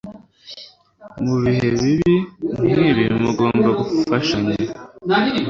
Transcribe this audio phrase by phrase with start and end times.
[1.23, 2.15] Mu bihe bibi
[2.71, 4.55] nkibi mugomba gufashanya